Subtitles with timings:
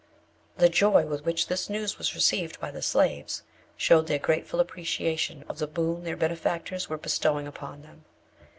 [0.57, 3.43] The joy with which this news was received by the slaves,
[3.77, 8.03] showed their grateful appreciation of the boon their benefactors were bestowing upon them.